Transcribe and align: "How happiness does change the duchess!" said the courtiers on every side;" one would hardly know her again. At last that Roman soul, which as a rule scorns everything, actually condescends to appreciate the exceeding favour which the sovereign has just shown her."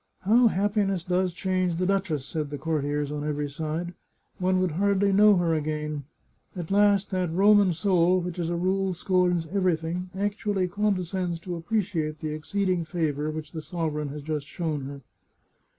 "How 0.21 0.47
happiness 0.47 1.03
does 1.03 1.31
change 1.31 1.75
the 1.75 1.85
duchess!" 1.85 2.25
said 2.25 2.49
the 2.49 2.57
courtiers 2.57 3.11
on 3.11 3.23
every 3.23 3.47
side;" 3.47 3.93
one 4.39 4.59
would 4.59 4.71
hardly 4.71 5.13
know 5.13 5.35
her 5.35 5.53
again. 5.53 6.05
At 6.55 6.71
last 6.71 7.11
that 7.11 7.31
Roman 7.31 7.71
soul, 7.71 8.19
which 8.19 8.39
as 8.39 8.49
a 8.49 8.55
rule 8.55 8.95
scorns 8.95 9.45
everything, 9.53 10.09
actually 10.15 10.67
condescends 10.67 11.39
to 11.41 11.55
appreciate 11.55 12.17
the 12.19 12.33
exceeding 12.33 12.83
favour 12.83 13.29
which 13.29 13.51
the 13.51 13.61
sovereign 13.61 14.07
has 14.09 14.23
just 14.23 14.47
shown 14.47 14.85
her." 14.85 15.01